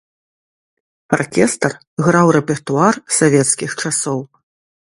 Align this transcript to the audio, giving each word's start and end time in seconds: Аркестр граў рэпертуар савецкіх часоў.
Аркестр 1.17 1.71
граў 2.05 2.27
рэпертуар 2.39 2.95
савецкіх 3.21 3.71
часоў. 3.85 4.19